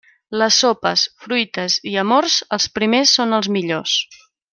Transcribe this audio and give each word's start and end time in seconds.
Les 0.41 0.55
sopes, 0.63 1.01
fruites 1.25 1.75
i 1.91 1.95
amors, 2.05 2.39
els 2.57 2.65
primers 2.79 3.13
són 3.19 3.39
els 3.41 3.51
millors. 3.59 3.95